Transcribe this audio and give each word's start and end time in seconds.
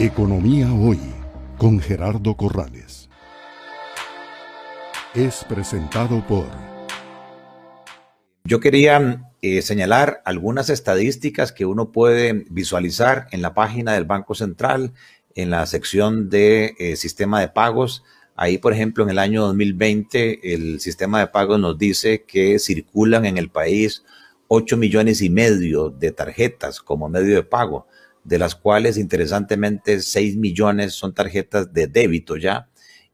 Economía 0.00 0.72
Hoy 0.72 1.00
con 1.56 1.80
Gerardo 1.80 2.36
Corrales. 2.36 3.10
Es 5.12 5.44
presentado 5.48 6.24
por... 6.24 6.46
Yo 8.44 8.60
quería 8.60 9.28
eh, 9.42 9.60
señalar 9.60 10.22
algunas 10.24 10.70
estadísticas 10.70 11.50
que 11.50 11.66
uno 11.66 11.90
puede 11.90 12.46
visualizar 12.48 13.26
en 13.32 13.42
la 13.42 13.54
página 13.54 13.94
del 13.94 14.04
Banco 14.04 14.36
Central, 14.36 14.92
en 15.34 15.50
la 15.50 15.66
sección 15.66 16.30
de 16.30 16.76
eh, 16.78 16.94
sistema 16.94 17.40
de 17.40 17.48
pagos. 17.48 18.04
Ahí, 18.36 18.58
por 18.58 18.72
ejemplo, 18.72 19.02
en 19.02 19.10
el 19.10 19.18
año 19.18 19.42
2020, 19.46 20.54
el 20.54 20.78
sistema 20.78 21.18
de 21.18 21.26
pagos 21.26 21.58
nos 21.58 21.76
dice 21.76 22.22
que 22.22 22.60
circulan 22.60 23.24
en 23.24 23.36
el 23.36 23.50
país 23.50 24.04
8 24.46 24.76
millones 24.76 25.22
y 25.22 25.28
medio 25.28 25.90
de 25.90 26.12
tarjetas 26.12 26.80
como 26.80 27.08
medio 27.08 27.34
de 27.34 27.42
pago 27.42 27.88
de 28.28 28.38
las 28.38 28.54
cuales 28.54 28.98
interesantemente 28.98 30.00
6 30.00 30.36
millones 30.36 30.92
son 30.92 31.14
tarjetas 31.14 31.72
de 31.72 31.86
débito 31.86 32.36
ya 32.36 32.68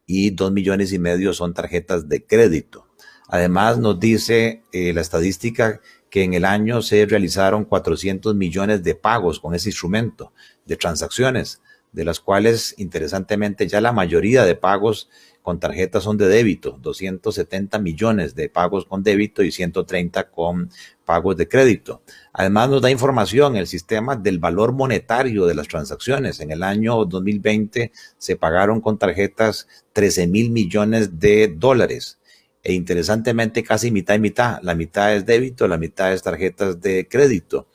y 0.05 0.31
2 0.31 0.51
millones 0.51 0.91
y 0.91 0.99
medio 0.99 1.33
son 1.33 1.53
tarjetas 1.53 2.09
de 2.09 2.25
crédito. 2.25 2.87
Además 3.29 3.79
nos 3.79 3.97
dice 3.97 4.63
eh, 4.73 4.93
la 4.93 4.99
estadística 4.99 5.79
que 6.09 6.23
en 6.23 6.33
el 6.33 6.43
año 6.43 6.81
se 6.81 7.05
realizaron 7.05 7.63
400 7.63 8.35
millones 8.35 8.83
de 8.83 8.93
pagos 8.95 9.39
con 9.39 9.55
ese 9.55 9.69
instrumento 9.69 10.33
de 10.65 10.75
transacciones, 10.75 11.61
de 11.95 12.03
las 12.03 12.19
cuales 12.19 12.75
interesantemente 12.77 13.67
ya 13.69 13.79
la 13.79 13.93
mayoría 13.93 14.43
de 14.43 14.55
pagos 14.55 15.09
con 15.41 15.59
tarjetas 15.59 16.03
son 16.03 16.17
de 16.17 16.27
débito, 16.27 16.77
270 16.81 17.79
millones 17.79 18.35
de 18.35 18.49
pagos 18.49 18.85
con 18.85 19.01
débito 19.01 19.43
y 19.43 19.51
130 19.51 20.29
con 20.29 20.69
pagos 21.05 21.37
de 21.37 21.47
crédito. 21.47 22.01
Además 22.33 22.69
nos 22.69 22.81
da 22.81 22.91
información 22.91 23.55
el 23.55 23.67
sistema 23.67 24.17
del 24.17 24.39
valor 24.39 24.73
monetario 24.73 25.45
de 25.45 25.55
las 25.55 25.69
transacciones. 25.69 26.41
En 26.41 26.51
el 26.51 26.63
año 26.63 27.05
2020 27.05 27.93
se 28.17 28.35
pagaron 28.35 28.81
con 28.81 28.97
tarjetas 28.97 29.67
13 29.93 30.27
mil 30.27 30.51
millones 30.51 31.17
de 31.17 31.47
dólares. 31.47 32.19
E 32.61 32.73
interesantemente 32.73 33.63
casi 33.63 33.89
mitad 33.91 34.15
y 34.15 34.19
mitad. 34.19 34.59
La 34.63 34.75
mitad 34.75 35.15
es 35.15 35.25
débito, 35.25 35.67
la 35.69 35.77
mitad 35.77 36.11
es 36.11 36.23
tarjetas 36.23 36.81
de 36.81 37.07
crédito. 37.07 37.67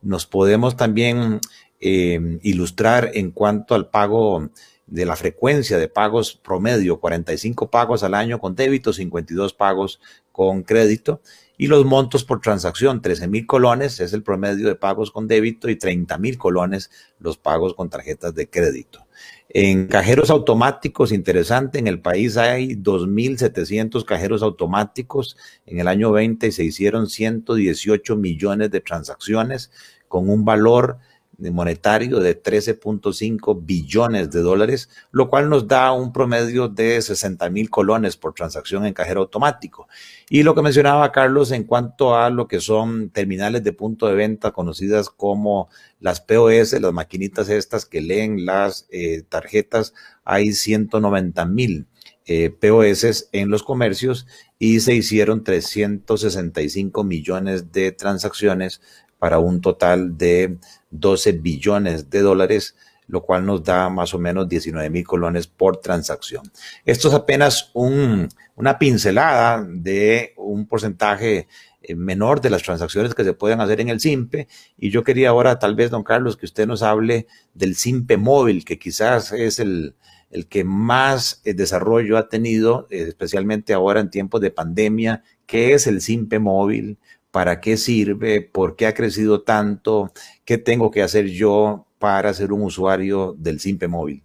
Nos 0.00 0.26
podemos 0.26 0.76
también 0.76 1.40
eh, 1.80 2.38
ilustrar 2.42 3.10
en 3.14 3.30
cuanto 3.30 3.74
al 3.74 3.88
pago 3.88 4.50
de 4.88 5.04
la 5.04 5.16
frecuencia 5.16 5.78
de 5.78 5.88
pagos 5.88 6.34
promedio, 6.34 6.98
45 6.98 7.70
pagos 7.70 8.02
al 8.02 8.14
año 8.14 8.40
con 8.40 8.54
débito, 8.54 8.92
52 8.92 9.52
pagos 9.52 10.00
con 10.32 10.62
crédito, 10.62 11.20
y 11.58 11.66
los 11.66 11.84
montos 11.84 12.24
por 12.24 12.40
transacción, 12.40 13.02
13 13.02 13.28
mil 13.28 13.46
colones 13.46 14.00
es 14.00 14.12
el 14.12 14.22
promedio 14.22 14.66
de 14.68 14.76
pagos 14.76 15.10
con 15.10 15.26
débito 15.26 15.68
y 15.68 15.76
30 15.76 16.16
mil 16.18 16.38
colones 16.38 16.90
los 17.18 17.36
pagos 17.36 17.74
con 17.74 17.90
tarjetas 17.90 18.34
de 18.34 18.48
crédito. 18.48 19.06
En 19.50 19.88
cajeros 19.88 20.30
automáticos, 20.30 21.10
interesante, 21.10 21.78
en 21.78 21.86
el 21.86 22.00
país 22.00 22.36
hay 22.36 22.76
2.700 22.76 24.04
cajeros 24.04 24.42
automáticos. 24.42 25.36
En 25.66 25.80
el 25.80 25.88
año 25.88 26.12
20 26.12 26.52
se 26.52 26.64
hicieron 26.64 27.08
118 27.08 28.14
millones 28.16 28.70
de 28.70 28.80
transacciones 28.80 29.70
con 30.06 30.30
un 30.30 30.44
valor 30.44 30.98
monetario 31.38 32.18
de 32.18 32.40
13.5 32.42 33.60
billones 33.64 34.30
de 34.30 34.40
dólares, 34.40 34.90
lo 35.12 35.30
cual 35.30 35.48
nos 35.48 35.68
da 35.68 35.92
un 35.92 36.12
promedio 36.12 36.68
de 36.68 37.00
60 37.00 37.48
mil 37.50 37.70
colones 37.70 38.16
por 38.16 38.34
transacción 38.34 38.84
en 38.84 38.92
cajero 38.92 39.20
automático. 39.20 39.88
Y 40.28 40.42
lo 40.42 40.54
que 40.54 40.62
mencionaba 40.62 41.12
Carlos 41.12 41.52
en 41.52 41.64
cuanto 41.64 42.16
a 42.16 42.28
lo 42.30 42.48
que 42.48 42.60
son 42.60 43.10
terminales 43.10 43.62
de 43.62 43.72
punto 43.72 44.08
de 44.08 44.16
venta 44.16 44.50
conocidas 44.50 45.10
como 45.10 45.68
las 46.00 46.20
POS, 46.20 46.80
las 46.80 46.92
maquinitas 46.92 47.48
estas 47.48 47.86
que 47.86 48.00
leen 48.00 48.44
las 48.44 48.86
eh, 48.90 49.22
tarjetas, 49.28 49.94
hay 50.24 50.52
190 50.52 51.44
mil. 51.46 51.86
Eh, 52.30 52.50
POS 52.50 53.30
en 53.32 53.48
los 53.48 53.62
comercios 53.62 54.26
y 54.58 54.80
se 54.80 54.92
hicieron 54.92 55.44
365 55.44 57.02
millones 57.02 57.72
de 57.72 57.90
transacciones 57.90 58.82
para 59.18 59.38
un 59.38 59.60
total 59.60 60.16
de 60.16 60.58
12 60.90 61.32
billones 61.32 62.10
de 62.10 62.20
dólares, 62.20 62.76
lo 63.06 63.22
cual 63.22 63.46
nos 63.46 63.64
da 63.64 63.88
más 63.88 64.14
o 64.14 64.18
menos 64.18 64.48
19 64.48 64.90
mil 64.90 65.04
colones 65.04 65.46
por 65.46 65.78
transacción. 65.78 66.42
Esto 66.84 67.08
es 67.08 67.14
apenas 67.14 67.70
un, 67.72 68.28
una 68.54 68.78
pincelada 68.78 69.66
de 69.66 70.34
un 70.36 70.66
porcentaje 70.66 71.48
eh, 71.80 71.94
menor 71.94 72.40
de 72.40 72.50
las 72.50 72.62
transacciones 72.62 73.14
que 73.14 73.24
se 73.24 73.32
pueden 73.32 73.60
hacer 73.60 73.80
en 73.80 73.88
el 73.88 74.00
SIMPE. 74.00 74.46
Y 74.76 74.90
yo 74.90 75.04
quería 75.04 75.30
ahora, 75.30 75.58
tal 75.58 75.74
vez, 75.74 75.90
don 75.90 76.04
Carlos, 76.04 76.36
que 76.36 76.44
usted 76.44 76.66
nos 76.66 76.82
hable 76.82 77.26
del 77.54 77.76
SIMPE 77.76 78.18
móvil, 78.18 78.64
que 78.64 78.78
quizás 78.78 79.32
es 79.32 79.58
el, 79.58 79.94
el 80.30 80.46
que 80.46 80.64
más 80.64 81.40
eh, 81.44 81.54
desarrollo 81.54 82.18
ha 82.18 82.28
tenido, 82.28 82.86
eh, 82.90 83.06
especialmente 83.08 83.72
ahora 83.72 84.00
en 84.00 84.10
tiempos 84.10 84.40
de 84.40 84.50
pandemia. 84.50 85.22
¿Qué 85.46 85.72
es 85.72 85.86
el 85.86 86.02
SIMPE 86.02 86.38
móvil? 86.38 86.98
Para 87.30 87.60
qué 87.60 87.76
sirve, 87.76 88.40
por 88.40 88.76
qué 88.76 88.86
ha 88.86 88.94
crecido 88.94 89.42
tanto, 89.42 90.12
qué 90.44 90.58
tengo 90.58 90.90
que 90.90 91.02
hacer 91.02 91.26
yo 91.26 91.86
para 91.98 92.32
ser 92.34 92.52
un 92.52 92.62
usuario 92.62 93.34
del 93.38 93.60
Simpe 93.60 93.88
móvil. 93.88 94.22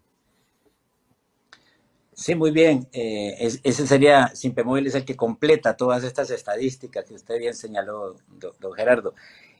Sí, 2.16 2.36
muy 2.36 2.52
bien. 2.52 2.88
Eh, 2.94 3.60
ese 3.64 3.88
sería, 3.88 4.30
Simpe 4.36 4.64
Móvil 4.64 4.88
es 4.88 4.96
el 4.96 5.04
que 5.04 5.16
completa 5.16 5.76
todas 5.76 6.04
estas 6.04 6.30
estadísticas 6.30 7.06
que 7.06 7.16
usted 7.16 7.40
bien 7.40 7.56
señaló, 7.56 8.16
don, 8.40 8.74
Gerardo. 8.74 9.16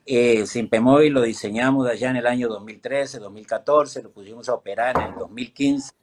Eh, 0.06 0.46
Simpe 0.46 0.80
Móvil 0.80 1.14
lo 1.14 1.24
diseñamos 1.24 1.88
allá 1.88 2.12
en 2.12 2.18
el 2.18 2.28
año 2.28 2.48
2013, 2.50 3.20
2014, 3.20 4.04
lo 4.04 4.12
pusimos 4.12 4.50
a 4.50 4.54
operar 4.54 4.96
en 4.98 5.14
el 5.14 5.16
2015. 5.16 5.94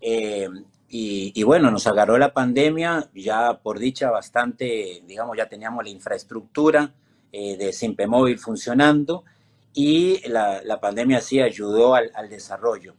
Eh, 0.00 0.48
y, 0.88 1.42
bueno, 1.42 1.70
nos 1.70 1.86
agarró 1.86 2.16
la 2.16 2.32
pandemia, 2.32 3.10
ya 3.14 3.58
por 3.60 3.78
dicha 3.78 4.10
bastante, 4.10 5.02
digamos, 5.06 5.36
ya 5.36 5.48
teníamos 5.48 5.84
la 5.84 5.90
infraestructura 5.90 6.94
eh, 7.32 7.56
de 7.56 7.72
Simpe 7.72 8.06
Móvil 8.06 8.38
funcionando 8.38 9.24
y 9.74 10.26
la, 10.28 10.78
pandemia 10.80 11.20
sí 11.20 11.40
ayudó 11.40 11.94
al, 11.94 12.28
desarrollo, 12.30 12.94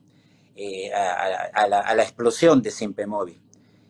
eh, 0.55 0.91
a, 0.93 1.67
la, 1.67 2.03
explosión 2.03 2.61
de 2.61 2.71
Simpe 2.71 3.07
Móvil. 3.07 3.39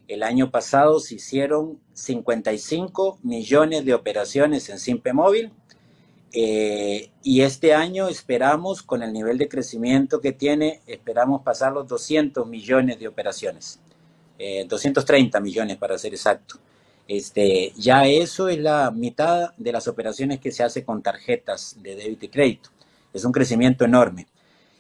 El 0.08 0.24
año 0.24 0.52
pasado 0.52 1.00
se 1.00 1.16
hicieron 1.16 1.79
55 1.94 3.19
millones 3.24 3.84
de 3.84 3.94
operaciones 3.94 4.69
en 4.69 4.79
Simpe 4.79 5.12
Móvil 5.12 5.52
eh, 6.31 7.09
y 7.24 7.41
este 7.41 7.74
año 7.74 8.08
esperamos, 8.08 8.84
con 8.84 9.02
el 9.02 9.12
nivel 9.12 9.38
de 9.38 9.50
crecimiento 9.50 10.22
que 10.22 10.34
tiene, 10.34 10.81
esperamos 10.85 11.41
pasar 11.41 11.74
los 11.74 11.88
200 11.88 12.47
millones 12.47 13.00
de 13.00 13.08
operaciones. 13.08 13.79
230 14.38 15.38
eh, 15.38 15.42
millones 15.42 15.78
para 15.78 15.98
ser 15.98 16.14
exacto. 16.14 16.59
Este, 17.08 17.72
ya 17.78 18.06
eso 18.06 18.50
es 18.50 18.59
la 18.59 18.92
mitad 18.92 19.53
de 19.58 19.72
las 19.72 19.88
operaciones 19.88 20.40
que 20.40 20.52
se 20.52 20.64
hace 20.64 20.84
con 20.84 21.02
tarjetas 21.02 21.78
de 21.81 21.96
débito 21.96 22.25
y 22.25 22.30
crédito. 22.30 22.70
Es 23.14 23.24
un 23.24 23.31
crecimiento 23.31 23.86
enorme. 23.86 24.28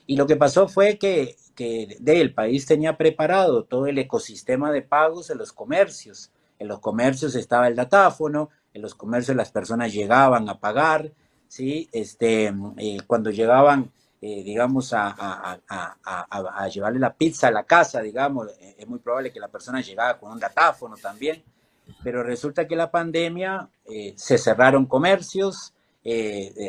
Y 0.05 0.17
lo 0.17 0.27
que 0.27 0.35
pasó 0.35 0.67
fue 0.67 0.97
que, 0.97 1.35
que 1.55 1.97
el 2.05 2.33
país 2.33 2.65
tenía 2.65 2.97
preparado 2.97 3.63
todo 3.63 3.87
el 3.87 3.97
ecosistema 3.97 4.71
de 4.71 4.81
pagos 4.81 5.29
en 5.29 5.37
los 5.37 5.53
comercios. 5.53 6.31
En 6.59 6.67
los 6.67 6.79
comercios 6.79 7.35
estaba 7.35 7.67
el 7.67 7.75
datáfono, 7.75 8.49
en 8.73 8.81
los 8.81 8.95
comercios 8.95 9.37
las 9.37 9.51
personas 9.51 9.93
llegaban 9.93 10.49
a 10.49 10.59
pagar, 10.59 11.11
¿sí? 11.47 11.89
Este, 11.91 12.53
eh, 12.77 12.97
cuando 13.07 13.31
llegaban 13.31 13.91
eh, 14.19 14.41
digamos, 14.43 14.93
a, 14.93 15.59
llevarle 16.73 16.99
la 16.99 17.13
pizza 17.13 17.49
a 17.49 17.51
la 17.51 17.65
casa, 17.65 18.01
digamos, 18.01 18.47
eh, 18.59 18.75
es 18.79 18.87
muy 18.87 18.97
probable 18.97 19.31
que 19.31 19.39
la 19.39 19.47
persona 19.47 19.79
llegara 19.79 20.17
con 20.17 20.31
un 20.31 20.39
datáfono 20.39 20.97
también, 20.97 21.43
pero 22.03 22.23
resulta 22.23 22.67
que 22.67 22.75
la 22.75 22.89
pandemia 22.89 23.69
eh, 23.85 24.13
se 24.17 24.39
cerraron 24.39 24.87
comercios, 24.87 25.73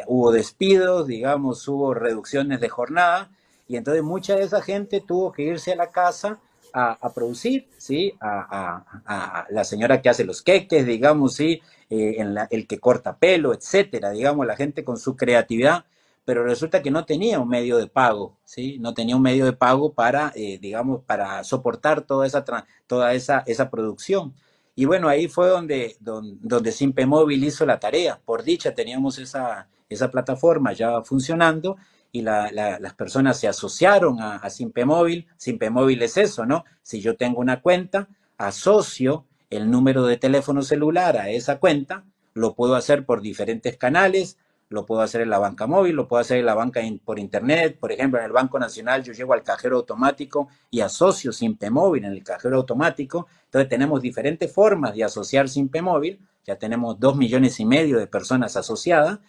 hubo 0.09 0.33
despidos, 0.33 1.07
digamos, 1.07 1.67
hubo 1.69 1.95
reducciones 1.95 2.61
de 2.61 2.69
jornada, 2.69 3.31
y 3.69 3.77
entonces 3.77 4.03
mucha 4.03 4.35
de 4.35 4.43
esa 4.43 4.61
gente 4.61 5.01
tuvo 5.01 5.33
que 5.33 5.45
irse 5.45 5.73
a 5.73 5.77
la 5.77 5.91
casa 5.91 6.41
a, 6.73 7.13
producir, 7.15 7.69
¿sí? 7.79 8.15
A, 8.21 9.47
la 9.49 9.65
señora 9.65 10.03
que 10.03 10.09
hace 10.09 10.25
los 10.25 10.43
queques, 10.43 10.85
digamos, 10.85 11.35
¿sí? 11.35 11.63
El 11.89 12.67
que 12.67 12.81
corta 12.81 13.17
pelo, 13.17 13.55
etcétera, 13.55 14.11
digamos, 14.11 14.45
la 14.45 14.57
gente 14.57 14.85
con 14.85 14.97
su 14.99 15.17
creatividad 15.17 15.85
pero 16.29 16.45
resulta 16.45 16.83
que 16.83 16.91
no 16.91 17.07
tenía 17.07 17.41
un 17.41 17.49
medio 17.49 17.79
de 17.79 17.87
pago, 17.87 18.37
¿sí? 18.45 18.77
No 18.81 18.93
tenía 18.93 19.17
un 19.17 19.23
medio 19.23 19.47
de 19.47 19.55
pago 19.55 19.95
para, 19.95 20.31
eh, 20.35 20.59
digamos, 20.61 21.03
para 21.05 21.43
soportar 21.43 22.03
toda 22.03 22.27
esa, 22.27 22.45
toda 22.87 23.15
esa, 23.15 23.45
esa 23.47 23.71
producción. 23.71 24.35
Y 24.75 24.85
bueno, 24.85 25.09
ahí 25.09 25.27
fue 25.27 25.49
donde, 25.49 25.97
donde, 26.01 26.37
donde 26.43 26.71
Simpe 26.73 27.07
Móvil 27.07 27.43
hizo 27.45 27.65
la 27.65 27.81
tarea. 27.81 28.21
Por 28.23 28.43
dicha 28.43 28.75
teníamos 28.75 29.17
esa, 29.19 29.69
esa 29.89 30.11
plataforma 30.11 30.75
ya 30.75 31.01
funcionando 31.01 31.79
y 32.13 32.21
las 32.21 32.93
personas 32.93 33.41
se 33.41 33.49
asociaron 33.49 34.21
a, 34.21 34.37
a 34.37 34.51
Simpe 34.51 34.85
Móvil. 34.85 35.29
Simpe 35.39 35.71
Móvil 35.71 36.03
es 36.03 36.19
eso, 36.19 36.45
¿no? 36.45 36.67
Si 36.83 37.01
yo 37.01 37.17
tengo 37.17 37.41
una 37.41 37.63
cuenta, 37.63 38.07
asocio 38.37 39.25
el 39.49 39.71
número 39.71 40.05
de 40.05 40.19
teléfono 40.19 40.61
celular 40.61 41.17
a 41.17 41.31
esa 41.31 41.59
cuenta, 41.59 42.05
lo 42.35 42.55
puedo 42.55 42.75
hacer 42.75 43.07
por 43.07 43.23
diferentes 43.23 43.79
canales, 43.79 44.37
lo 44.71 44.85
puedo 44.85 45.01
hacer 45.01 45.23
en 45.23 45.31
la 45.31 45.39
banca 45.39 45.67
móvil, 45.67 45.97
lo 45.97 46.09
puedo 46.09 46.21
hacer 46.21 46.39
en 46.39 46.47
la 46.47 46.55
banca 46.55 46.81
por 47.05 47.19
internet. 47.19 47.79
Por 47.79 47.91
ejemplo, 47.91 48.19
en 48.19 48.27
el 48.27 48.33
Banco 48.33 48.59
Nacional 48.59 49.03
yo 49.03 49.13
llego 49.13 49.33
al 49.33 49.43
cajero 49.43 49.77
automático 49.77 50.49
y 50.71 50.81
asocio 50.81 51.33
Simpe 51.33 51.71
Móvil 51.71 52.05
en 52.05 52.13
el 52.13 52.23
cajero 52.23 52.57
automático. 52.57 53.27
Entonces 53.45 53.69
tenemos 53.69 54.03
diferentes 54.03 54.53
formas 54.53 54.95
de 54.95 55.05
asociar 55.05 55.49
Simpe 55.49 55.81
Móvil. 55.81 56.21
Ya 56.45 56.57
tenemos 56.57 57.01
dos 57.01 57.17
millones 57.17 57.59
y 57.61 57.65
medio 57.65 57.99
de 57.99 58.07
personas 58.07 58.57
asociadas. 58.57 59.21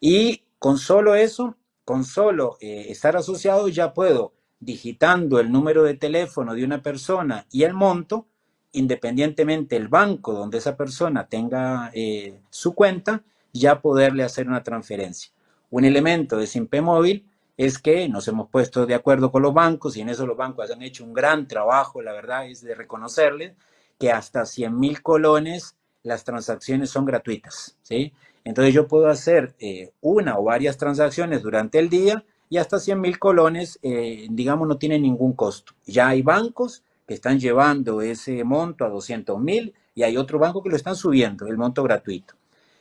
Y 0.00 0.42
con 0.58 0.76
solo 0.78 1.14
eso, 1.14 1.56
con 1.84 2.04
solo 2.04 2.56
eh, 2.60 2.86
estar 2.88 3.16
asociado, 3.16 3.68
ya 3.68 3.94
puedo, 3.94 4.32
digitando 4.58 5.38
el 5.38 5.52
número 5.52 5.84
de 5.84 5.94
teléfono 5.94 6.54
de 6.54 6.64
una 6.64 6.82
persona 6.82 7.46
y 7.50 7.62
el 7.62 7.74
monto, 7.74 8.26
independientemente 8.72 9.76
el 9.76 9.88
banco 9.88 10.32
donde 10.32 10.58
esa 10.58 10.76
persona 10.76 11.28
tenga 11.28 11.90
eh, 11.94 12.40
su 12.50 12.74
cuenta, 12.74 13.22
ya 13.52 13.80
poderle 13.80 14.22
hacer 14.22 14.48
una 14.48 14.62
transferencia. 14.62 15.32
Un 15.70 15.84
elemento 15.84 16.36
de 16.36 16.46
Simpe 16.46 16.80
Móvil 16.80 17.26
es 17.56 17.78
que 17.78 18.08
nos 18.08 18.26
hemos 18.28 18.48
puesto 18.48 18.86
de 18.86 18.94
acuerdo 18.94 19.30
con 19.30 19.42
los 19.42 19.52
bancos 19.52 19.96
y 19.96 20.00
en 20.00 20.08
eso 20.08 20.26
los 20.26 20.36
bancos 20.36 20.70
han 20.70 20.82
hecho 20.82 21.04
un 21.04 21.12
gran 21.12 21.46
trabajo, 21.46 22.02
la 22.02 22.12
verdad 22.12 22.46
es 22.46 22.62
de 22.62 22.74
reconocerles 22.74 23.54
que 23.98 24.10
hasta 24.10 24.46
100 24.46 24.78
mil 24.78 25.02
colones 25.02 25.76
las 26.02 26.24
transacciones 26.24 26.88
son 26.88 27.04
gratuitas, 27.04 27.76
¿sí? 27.82 28.14
Entonces 28.44 28.72
yo 28.72 28.88
puedo 28.88 29.08
hacer 29.08 29.54
eh, 29.58 29.92
una 30.00 30.38
o 30.38 30.44
varias 30.44 30.78
transacciones 30.78 31.42
durante 31.42 31.78
el 31.78 31.90
día 31.90 32.24
y 32.48 32.56
hasta 32.56 32.78
100 32.78 33.00
mil 33.00 33.18
colones, 33.18 33.78
eh, 33.82 34.26
digamos, 34.30 34.66
no 34.66 34.78
tiene 34.78 34.98
ningún 34.98 35.34
costo. 35.34 35.74
Ya 35.84 36.08
hay 36.08 36.22
bancos 36.22 36.82
que 37.06 37.14
están 37.14 37.38
llevando 37.38 38.00
ese 38.00 38.42
monto 38.42 38.84
a 38.84 38.88
200 38.88 39.38
mil 39.38 39.74
y 39.94 40.02
hay 40.02 40.16
otro 40.16 40.38
banco 40.38 40.62
que 40.62 40.70
lo 40.70 40.76
están 40.76 40.96
subiendo, 40.96 41.46
el 41.46 41.58
monto 41.58 41.82
gratuito. 41.82 42.34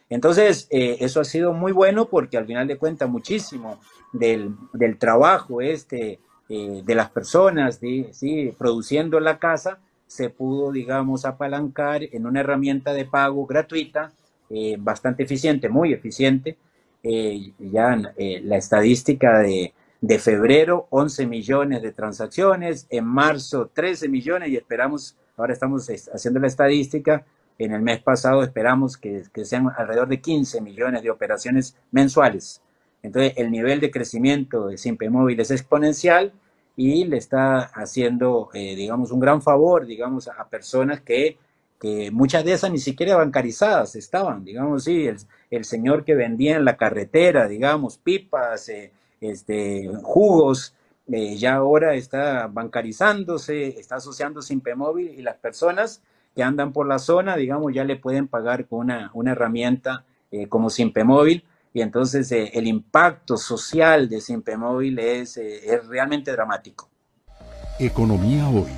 Entonces, 0.09 0.67
eh, 0.71 0.97
eso 0.99 1.21
ha 1.21 1.25
sido 1.25 1.53
muy 1.53 1.71
bueno 1.71 2.09
porque 2.09 2.37
al 2.37 2.45
final 2.45 2.67
de 2.67 2.77
cuentas 2.77 3.09
muchísimo 3.09 3.79
del, 4.11 4.55
trabajo 4.97 5.61
este 5.61 6.19
eh, 6.49 6.81
de 6.83 6.95
las 6.95 7.11
personas 7.11 7.79
¿sí? 8.11 8.53
produciendo 8.57 9.19
la 9.19 9.37
casa 9.37 9.79
se 10.07 10.31
pudo, 10.31 10.71
digamos, 10.71 11.25
apalancar 11.25 12.01
en 12.03 12.25
una 12.25 12.39
herramienta 12.39 12.93
de 12.93 13.05
pago 13.05 13.45
gratuita 13.45 14.11
eh, 14.49 14.75
bastante 14.79 15.23
eficiente, 15.23 15.69
muy 15.69 15.93
eficiente. 15.93 16.57
ya 17.03 17.95
la 17.95 18.57
estadística 18.57 19.39
de, 19.39 19.73
de 20.01 20.19
febrero, 20.19 20.87
11 20.89 21.27
millones 21.27 21.81
de 21.83 21.91
transacciones, 21.91 22.87
en 22.89 23.05
marzo 23.05 23.69
13 23.71 24.09
millones 24.09 24.49
y 24.49 24.55
esperamos, 24.55 25.15
ahora 25.37 25.53
estamos 25.53 25.87
haciendo 26.13 26.39
la 26.39 26.47
estadística, 26.47 27.23
en 27.59 27.73
el 27.73 27.81
mes 27.81 28.01
pasado 28.01 28.41
esperamos 28.41 28.97
que, 28.97 29.23
sean 29.43 29.69
alrededor 29.77 30.07
de 30.07 30.21
15 30.21 30.61
millones 30.61 31.03
de 31.03 31.11
operaciones 31.11 31.75
mensuales. 31.91 32.61
Entonces, 33.03 33.33
el 33.35 33.51
nivel 33.51 33.79
de 33.81 33.91
crecimiento 33.91 34.67
de 34.67 34.77
Simpe 34.77 35.09
Móvil 35.09 35.39
es 35.39 35.51
exponencial 35.51 36.33
y 36.75 37.03
le 37.05 37.17
está 37.17 37.59
haciendo, 37.59 38.49
eh, 38.53 38.75
digamos, 38.75 39.11
un 39.11 39.19
gran 39.19 39.41
favor, 39.41 39.85
digamos, 39.85 40.29
a 40.29 40.47
personas 40.49 41.01
que, 41.01 41.37
muchas 42.11 42.43
de 42.43 42.53
esas 42.53 42.71
ni 42.71 42.79
siquiera 42.79 43.15
bancarizadas 43.15 43.95
estaban, 43.95 44.43
digamos, 44.43 44.83
sí, 44.83 45.07
el, 45.49 45.65
señor 45.65 46.03
que 46.03 46.13
vendía 46.13 46.57
en 46.57 46.65
la 46.65 46.75
carretera, 46.75 47.47
digamos, 47.47 47.97
pipas, 47.97 48.67
eh, 48.67 48.91
este, 49.21 49.89
jugos, 50.03 50.75
eh, 51.07 51.37
ya 51.37 51.55
ahora 51.55 51.95
está 51.95 52.47
bancarizándose, 52.47 53.79
está 53.79 53.95
asociando 53.95 54.41
Simpe 54.41 54.75
Móvil 54.75 55.09
y 55.17 55.21
las 55.21 55.37
personas 55.37 56.01
que 56.35 56.43
andan 56.43 56.73
por 56.73 56.87
la 56.87 56.99
zona, 56.99 57.35
digamos, 57.35 57.73
ya 57.73 57.83
le 57.83 57.95
pueden 57.95 58.27
pagar 58.27 58.67
con 58.67 58.79
una, 58.79 59.11
una 59.13 59.31
herramienta 59.31 60.05
eh, 60.31 60.47
como 60.47 60.69
Simpemóvil 60.69 61.43
y 61.73 61.81
entonces 61.81 62.31
eh, 62.31 62.51
el 62.53 62.67
impacto 62.67 63.37
social 63.37 64.09
de 64.09 64.21
Simpemóvil 64.21 64.99
es, 64.99 65.37
eh, 65.37 65.73
es 65.73 65.87
realmente 65.87 66.31
dramático. 66.31 66.89
Economía 67.79 68.47
hoy, 68.49 68.71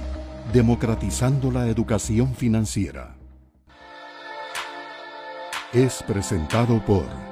democratizando 0.53 1.51
la 1.51 1.67
educación 1.67 2.35
financiera. 2.35 3.15
Es 5.73 6.03
presentado 6.03 6.83
por... 6.85 7.30